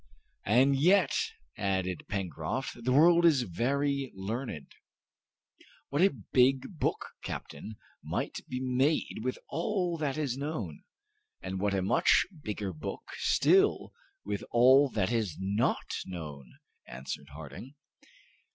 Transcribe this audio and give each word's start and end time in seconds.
"And 0.47 0.75
yet," 0.75 1.15
added 1.59 2.07
Pencroft, 2.09 2.85
"the 2.85 2.91
world 2.91 3.23
is 3.23 3.43
very 3.43 4.11
learned. 4.15 4.73
What 5.89 6.01
a 6.01 6.09
big 6.33 6.79
book, 6.79 7.09
captain, 7.23 7.75
might 8.03 8.39
be 8.49 8.59
made 8.59 9.19
with 9.23 9.37
all 9.47 9.99
that 9.99 10.17
is 10.17 10.37
known!" 10.39 10.81
"And 11.39 11.59
what 11.59 11.75
a 11.75 11.83
much 11.83 12.25
bigger 12.41 12.73
book 12.73 13.11
still 13.19 13.93
with 14.25 14.43
all 14.49 14.89
that 14.89 15.11
is 15.11 15.37
not 15.39 15.91
known!" 16.07 16.53
answered 16.87 17.29
Harding. 17.35 17.75